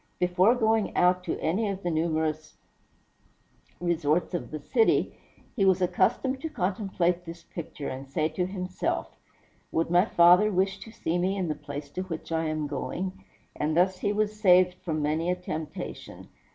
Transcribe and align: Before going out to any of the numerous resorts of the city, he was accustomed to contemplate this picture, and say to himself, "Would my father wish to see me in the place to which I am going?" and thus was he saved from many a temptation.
Before 0.17 0.55
going 0.55 0.95
out 0.97 1.23
to 1.25 1.39
any 1.39 1.69
of 1.69 1.83
the 1.83 1.91
numerous 1.91 2.57
resorts 3.79 4.33
of 4.33 4.49
the 4.49 4.59
city, 4.59 5.15
he 5.55 5.63
was 5.63 5.79
accustomed 5.79 6.41
to 6.41 6.49
contemplate 6.49 7.23
this 7.23 7.43
picture, 7.43 7.87
and 7.87 8.09
say 8.09 8.27
to 8.29 8.47
himself, 8.47 9.15
"Would 9.71 9.91
my 9.91 10.05
father 10.05 10.51
wish 10.51 10.79
to 10.79 10.91
see 10.91 11.19
me 11.19 11.37
in 11.37 11.49
the 11.49 11.53
place 11.53 11.91
to 11.91 12.01
which 12.01 12.31
I 12.31 12.45
am 12.45 12.65
going?" 12.65 13.23
and 13.55 13.77
thus 13.77 14.01
was 14.01 14.31
he 14.31 14.35
saved 14.37 14.73
from 14.83 15.03
many 15.03 15.29
a 15.29 15.35
temptation. 15.35 16.29